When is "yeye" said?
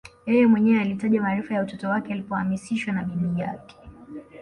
0.27-0.47